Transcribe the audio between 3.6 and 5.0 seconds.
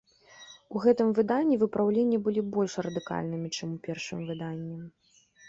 чым у першым выданні.